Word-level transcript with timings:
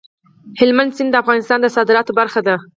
هلمند 0.59 0.95
سیند 0.97 1.09
د 1.13 1.15
افغانستان 1.23 1.59
د 1.61 1.67
صادراتو 1.75 2.11
برخه 2.19 2.39
ده. 2.47 2.55